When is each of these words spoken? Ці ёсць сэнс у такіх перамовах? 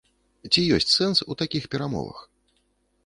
Ці 0.51 0.63
ёсць 0.77 0.89
сэнс 0.95 1.21
у 1.31 1.37
такіх 1.43 1.63
перамовах? 1.77 2.25